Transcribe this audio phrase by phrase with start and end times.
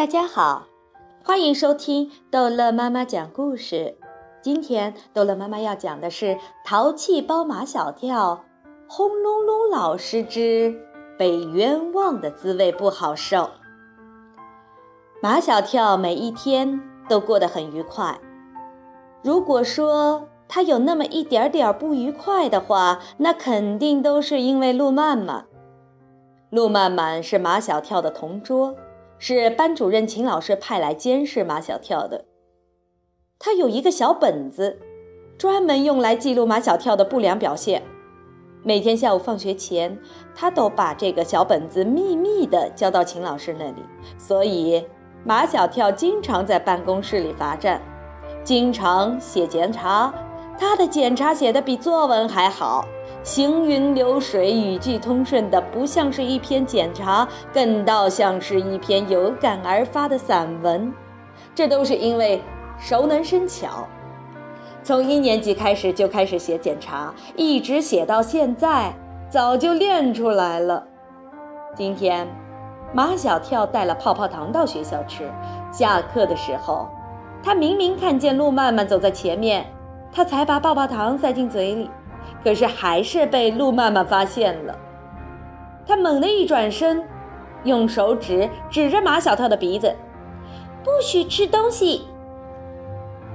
[0.00, 0.66] 大家好，
[1.22, 3.98] 欢迎收听逗乐妈妈讲故事。
[4.40, 6.24] 今天逗乐妈妈要讲的是
[6.64, 8.46] 《淘气包马小跳》，
[8.90, 10.74] 轰隆隆老师之
[11.18, 13.50] 被冤枉的滋味不好受。
[15.20, 18.18] 马小跳每一天都过得很愉快。
[19.22, 25.44] 如果说他有那么一点点不愉快的话，那肯定都是因为路曼曼。
[26.48, 28.74] 路曼曼是马小跳的同桌。
[29.22, 32.24] 是班主任秦老师派来监视马小跳的。
[33.38, 34.78] 他有一个小本子，
[35.36, 37.82] 专门用来记录马小跳的不良表现。
[38.62, 39.98] 每天下午放学前，
[40.34, 43.82] 他都把这个小本子秘密地交到秦老师那里。
[44.16, 44.82] 所以，
[45.22, 47.78] 马小跳经常在办公室里罚站，
[48.42, 50.14] 经常写检查。
[50.58, 52.86] 他的检查写得比作文还好。
[53.22, 60.92] 行云流水，语句通顺的，不像是一篇检查，更倒像是一篇有感而发的散文。
[61.54, 62.42] 这都是因为
[62.78, 63.86] 熟能生巧，
[64.82, 68.94] 从一年级开始就开始写检查，一直写到现在，
[69.28, 70.82] 早就练出来了。
[71.74, 72.26] 今天，
[72.94, 75.30] 马小跳带了泡泡糖到学校吃。
[75.70, 76.88] 下课的时候，
[77.42, 79.66] 他明明看见路曼曼走在前面，
[80.10, 81.90] 他才把泡泡糖塞进嘴里。
[82.42, 84.76] 可是还是被路曼曼发现了，
[85.86, 87.04] 他猛地一转身，
[87.64, 89.94] 用手指指着马小跳的鼻子
[90.82, 92.06] ：“不许吃东西！”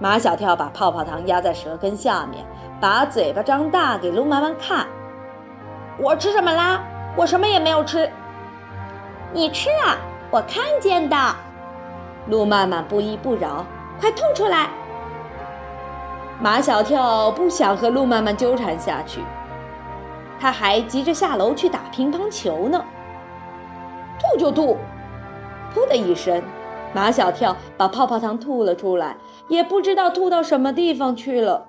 [0.00, 2.44] 马小跳把泡泡糖压在舌根下面，
[2.80, 4.86] 把嘴巴张大给路曼曼看
[5.98, 6.82] ：“我吃什么啦？
[7.16, 8.10] 我什么也没有吃。
[9.32, 9.96] ”“你吃啊！
[10.30, 11.16] 我看见的。”
[12.28, 13.64] 路曼曼不依不饶
[14.00, 14.68] ：“快吐出来！”
[16.40, 19.20] 马小跳不想和路曼曼纠缠下去，
[20.38, 22.84] 他还急着下楼去打乒乓球呢。
[24.18, 24.76] 吐就吐，
[25.74, 26.42] 噗的一声，
[26.92, 29.16] 马小跳把泡泡糖吐了出来，
[29.48, 31.66] 也不知道吐到什么地方去了。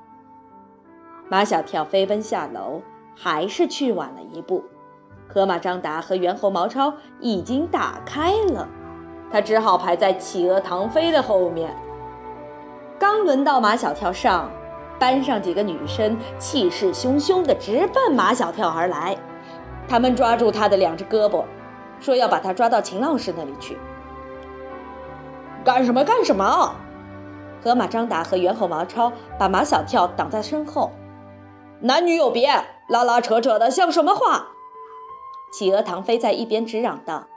[1.30, 2.82] 马小跳飞奔下楼，
[3.16, 4.64] 还是去晚了一步。
[5.28, 8.68] 河马张达和猿猴毛超已经打开了，
[9.32, 11.76] 他只好排在企鹅唐飞的后面。
[13.08, 14.50] 刚轮到马小跳上，
[14.98, 19.16] 班上几个女生气势汹汹地直奔马小跳而来，
[19.88, 21.46] 他们抓住他的两只胳膊，
[22.00, 23.78] 说要把他抓到秦老师那里去。
[25.64, 26.04] 干什么？
[26.04, 26.74] 干什么？
[27.64, 30.92] 河马张达和猿猴毛超把马小跳挡在身后。
[31.82, 32.50] 男女有别，
[32.90, 34.48] 拉拉扯扯的像什么话？
[35.54, 37.28] 企鹅唐飞在一边直嚷道：“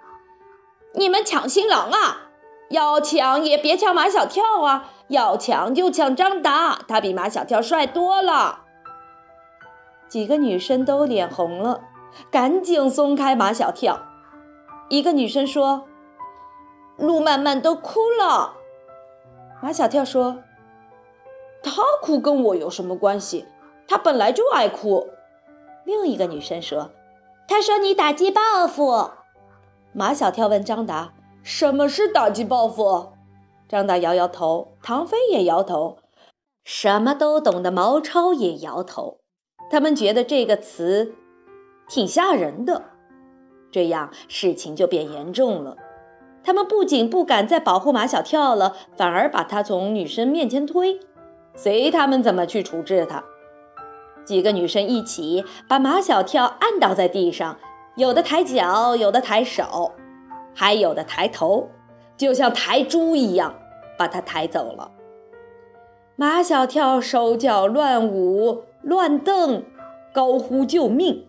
[0.97, 2.23] 你们抢新郎啊！”
[2.71, 4.91] 要抢也别抢马小跳啊！
[5.09, 8.61] 要抢就抢张达，他比马小跳帅多了。
[10.09, 11.83] 几个女生都脸红了，
[12.31, 14.01] 赶紧松开马小跳。
[14.89, 15.85] 一个女生说
[16.97, 18.55] ：“路曼曼都哭了。”
[19.61, 20.39] 马小跳说
[21.63, 23.47] ：“他哭跟我有什么关系？
[23.87, 25.09] 他本来就爱哭。”
[25.85, 26.91] 另一个女生说
[27.49, 29.11] ：“他说你打击报复。”
[29.93, 31.13] 马小跳问张达。
[31.43, 33.13] 什么是打击报复？
[33.69, 35.99] 张大摇摇头，唐飞也摇头，
[36.65, 39.19] 什么都懂的毛超也摇头。
[39.71, 41.15] 他们觉得这个词
[41.87, 42.85] 挺吓人的，
[43.71, 45.77] 这样事情就变严重了。
[46.43, 50.99] 他们不仅不敢再保护马小跳了，反而把他从女生面前推，
[51.55, 53.23] 随他们怎么去处置他。
[54.25, 57.59] 几个女生一起把马小跳按倒在地上，
[57.97, 59.93] 有的抬脚，有的抬手。
[60.55, 61.69] 还有的抬头，
[62.19, 63.55] 就像抬猪一样，
[63.97, 64.91] 把他抬走了。
[66.17, 69.63] 马小跳手脚乱舞、乱蹬，
[70.13, 71.25] 高呼救命。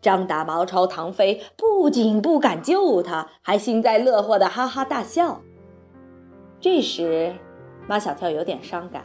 [0.00, 5.42] 张达、毛超、唐飞不仅不敢救他，还幸灾乐祸的哈哈大笑。
[6.58, 7.34] 这时，
[7.86, 9.04] 马小跳有点伤感：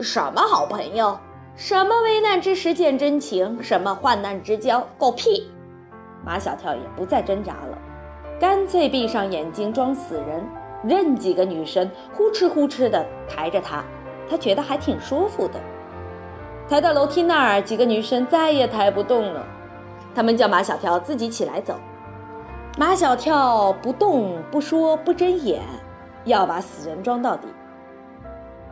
[0.00, 1.18] 什么好朋友，
[1.56, 5.48] 什么危难之时见真情，什么患难之交，狗屁！
[6.22, 7.78] 马小跳也不再挣扎了。
[8.44, 10.46] 干脆闭上眼睛装死人，
[10.82, 13.82] 任几个女生呼哧呼哧地抬着他，
[14.28, 15.54] 他觉得还挺舒服的。
[16.68, 19.46] 抬到楼梯那儿，几个女生再也抬不动了，
[20.14, 21.74] 他们叫马小跳自己起来走。
[22.76, 25.62] 马小跳不动不说不睁眼，
[26.26, 27.48] 要把死人装到底。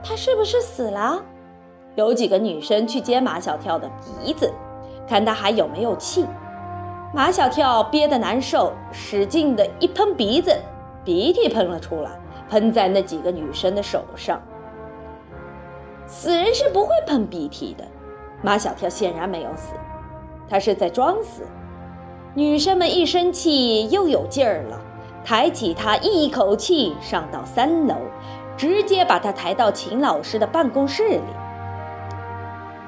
[0.05, 1.19] 他是不是死了？
[1.95, 3.91] 有几个女生去接马小跳的
[4.21, 4.53] 鼻子，
[5.09, 6.27] 看他还有没有气。
[7.15, 10.57] 马小跳憋得难受，使劲的一喷鼻子，
[11.05, 12.11] 鼻涕喷了出来，
[12.49, 14.41] 喷在那几个女生的手上。
[16.07, 17.85] 死人是不会喷鼻涕的，
[18.41, 19.75] 马小跳显然没有死，
[20.49, 21.43] 他是在装死。
[22.35, 24.81] 女生们一生气又有劲儿了，
[25.23, 27.95] 抬起他一口气上到三楼，
[28.57, 31.21] 直接把他抬到秦老师的办公室里。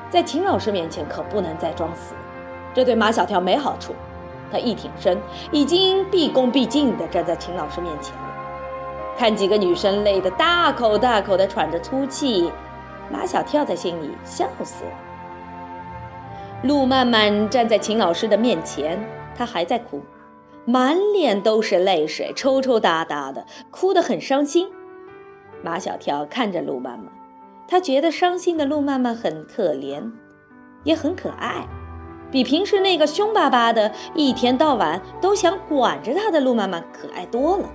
[0.09, 2.15] 在秦老师面前可不能再装死，
[2.73, 3.93] 这对马小跳没好处。
[4.55, 5.21] 他一挺身，
[5.51, 8.23] 已经毕恭毕敬地站在秦老师面前了。
[9.19, 12.53] 看几个女生累得大口大口地喘着粗气，
[13.11, 14.91] 马小跳在心里笑死了。
[16.63, 19.05] 陆曼曼站在秦老师的面前，
[19.37, 20.01] 她还在哭，
[20.65, 24.69] 满脸都是泪水，抽抽搭搭的，哭得很伤心。
[25.65, 27.09] 马小跳看着陆曼曼，
[27.67, 30.13] 他觉得伤心的陆曼曼很可怜，
[30.85, 31.67] 也很可爱。
[32.35, 37.69] 比平时那个凶巴巴的、一天到晚都想管着他的陆妈妈可爱多了。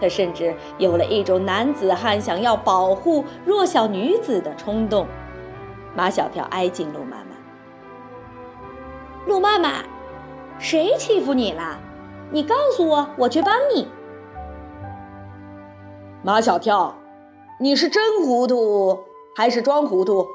[0.00, 5.06] 他甚至有了一种男子汉想要保护弱小女子的冲动。
[5.94, 7.36] 马小跳挨近陆妈妈
[9.28, 9.84] ：“陆妈妈，
[10.58, 11.78] 谁欺负你了？
[12.30, 13.86] 你告诉我，我去帮你。”
[16.24, 16.96] 马小跳，
[17.60, 19.00] 你是真糊涂
[19.36, 20.26] 还是装糊涂？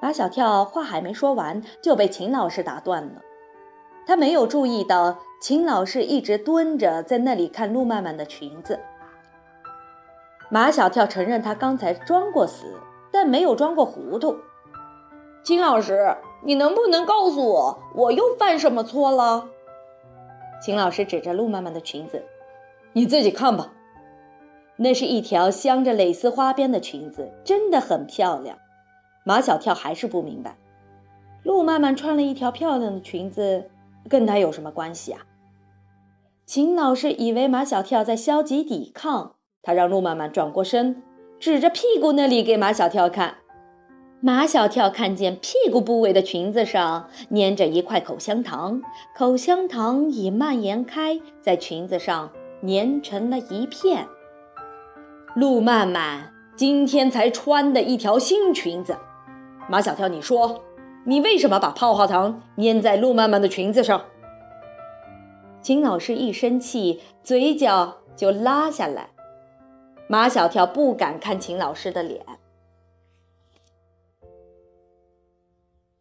[0.00, 3.22] 马小跳话还没说完，就被秦老师打断了。
[4.06, 8.80] 他没有注意到秦老师一直蹲着在那里看陆曼曼的裙子。
[10.48, 12.64] 马小跳承认他刚才装过死，
[13.12, 14.36] 但没有装过糊涂。
[15.44, 19.48] 秦老师，你能不能告诉我，我又犯什么错了？
[20.62, 22.24] 秦老师指着陆曼曼的裙子
[22.94, 23.72] ：“你自己看吧，
[24.76, 28.58] 那是一条镶着蕾丝花边的裙子，真的很漂亮。”
[29.30, 30.56] 马小跳还是不明白，
[31.44, 33.70] 陆曼曼穿了一条漂亮的裙子，
[34.08, 35.20] 跟他有什么关系啊？
[36.46, 41.00] 秦老师以为马小跳在消极抵抗，他让陆曼曼转过身，
[41.38, 43.36] 指着屁股那里给马小跳看。
[44.20, 48.82] 马小跳看见屁股部位的裙子上粘着一块口香糖，
[49.16, 52.32] 口香糖已蔓延开，在裙子上
[52.66, 54.08] 粘成了一片。
[55.36, 58.98] 陆曼曼今天才穿的一条新裙子。
[59.70, 60.62] 马小跳，你说，
[61.04, 64.04] 你为什么把泡泡糖粘在陆曼曼的裙子上？
[65.62, 69.10] 秦老师一生气，嘴角就拉下来。
[70.08, 72.26] 马小跳不敢看秦老师的脸。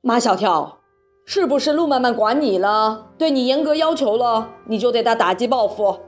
[0.01, 0.79] 马小跳，
[1.23, 5.99] 是不是陆曼曼管你了，对你严格要求了，你就对他打击报复？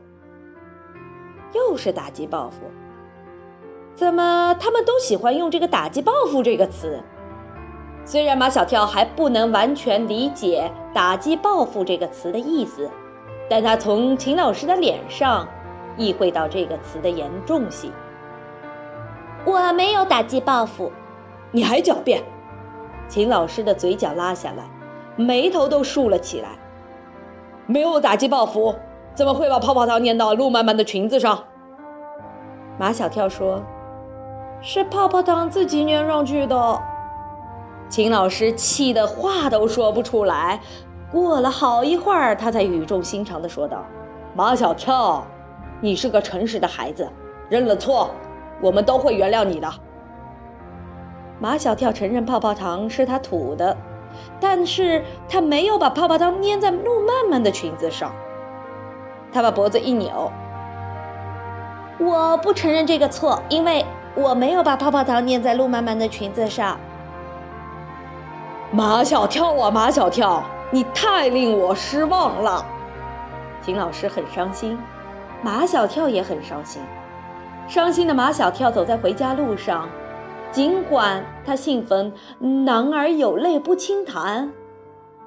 [1.54, 2.62] 又是打击报复？
[3.94, 7.04] 怎么他们都喜欢用这个“打击报复”这个词？
[8.12, 12.92] 虽然马小跳还不能完全理解“打击报复”这个词的意思，
[13.50, 15.48] 但他从秦老师的脸上
[15.96, 17.90] 意会到这个词的严重性。
[19.46, 20.92] 我没有打击报复，
[21.52, 22.22] 你还狡辩！
[23.08, 24.66] 秦老师的嘴角拉下来，
[25.16, 26.50] 眉头都竖了起来。
[27.66, 28.76] 没有打击报复，
[29.16, 31.46] 怎么会把泡泡糖粘到陆曼曼的裙子上？
[32.78, 33.64] 马小跳说
[34.60, 36.78] ：“是泡泡糖自己粘上去的。”
[37.92, 40.62] 秦老师气得话都说不出来，
[41.12, 43.84] 过了好一会儿，他才语重心长地说道
[44.34, 45.28] ：“马小跳，
[45.82, 47.12] 你是个诚实的孩子，
[47.50, 48.10] 认了错，
[48.62, 49.70] 我们都会原谅你的。”
[51.38, 53.76] 马小跳承认泡泡糖是他吐的，
[54.40, 58.10] 但是他没有把泡泡糖粘在陆曼曼的裙子上。
[59.34, 60.32] 他把脖子一扭
[62.00, 63.86] ：“我不承认这个错，因为
[64.16, 66.80] 我没有把泡泡糖粘在陆曼曼的裙子上。”
[68.74, 72.66] 马小跳啊，马小跳，你太令我失望了。
[73.62, 74.80] 秦老师很伤心，
[75.42, 76.82] 马小跳也很伤心。
[77.68, 79.90] 伤心的马小跳走在回家路上，
[80.54, 84.54] 尽管他兴奋，男儿有泪不轻弹，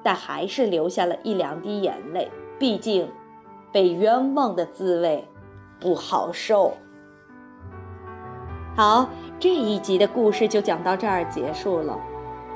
[0.01, 2.31] 但还是流下了一两滴眼泪。
[2.57, 3.11] 毕竟，
[3.71, 5.27] 被冤枉的滋味
[5.79, 6.73] 不好受。
[8.75, 9.07] 好，
[9.39, 11.95] 这一集的故事就讲到这儿结束了。